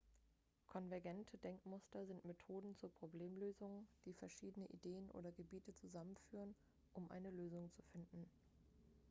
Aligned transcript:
konvergente 0.65 1.37
denkmuster 1.37 2.05
sind 2.07 2.25
methoden 2.25 2.75
zur 2.75 2.91
problemlösung 2.91 3.85
die 4.05 4.15
verschiedene 4.15 4.65
ideen 4.65 5.11
oder 5.11 5.31
gebiete 5.31 5.75
zusammenführen 5.75 6.55
um 6.93 7.11
eine 7.11 7.29
lösung 7.29 7.69
zu 7.71 7.83
finden 7.91 8.25